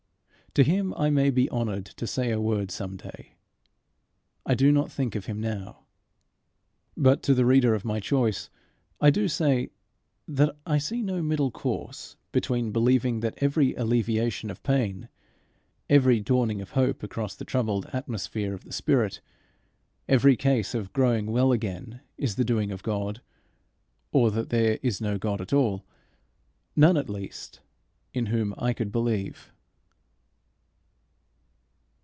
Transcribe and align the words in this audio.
To 0.55 0.63
him 0.65 0.93
I 0.95 1.09
may 1.09 1.29
be 1.29 1.49
honoured 1.49 1.85
to 1.85 2.05
say 2.05 2.29
a 2.29 2.41
word 2.41 2.71
some 2.71 2.97
day. 2.97 3.35
I 4.45 4.53
do 4.53 4.69
not 4.69 4.91
think 4.91 5.15
of 5.15 5.25
him 5.27 5.39
now. 5.39 5.85
But 6.97 7.23
to 7.23 7.33
the 7.33 7.45
reader 7.45 7.73
of 7.73 7.85
my 7.85 8.01
choice 8.01 8.49
I 8.99 9.11
do 9.11 9.29
say 9.29 9.69
that 10.27 10.53
I 10.65 10.77
see 10.77 11.01
no 11.01 11.23
middle 11.23 11.51
course 11.51 12.17
between 12.33 12.73
believing 12.73 13.21
that 13.21 13.35
every 13.37 13.73
alleviation 13.75 14.49
of 14.49 14.61
pain, 14.61 15.07
every 15.89 16.19
dawning 16.19 16.59
of 16.59 16.71
hope 16.71 17.01
across 17.01 17.33
the 17.33 17.45
troubled 17.45 17.85
atmosphere 17.93 18.53
of 18.53 18.65
the 18.65 18.73
spirit, 18.73 19.21
every 20.09 20.35
case 20.35 20.75
of 20.75 20.91
growing 20.91 21.27
well 21.27 21.53
again, 21.53 22.01
is 22.17 22.35
the 22.35 22.43
doing 22.43 22.71
of 22.71 22.83
God, 22.83 23.21
or 24.11 24.29
that 24.31 24.49
there 24.49 24.79
is 24.83 24.99
no 24.99 25.17
God 25.17 25.39
at 25.39 25.53
all 25.53 25.85
none 26.75 26.97
at 26.97 27.09
least 27.09 27.61
in 28.13 28.25
whom 28.25 28.53
I 28.57 28.73
could 28.73 28.91
believe. 28.91 29.53